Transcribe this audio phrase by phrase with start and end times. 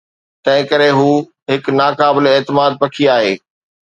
[0.43, 1.09] تنهنڪري هو
[1.49, 3.33] هڪ ناقابل اعتماد پکي آهي.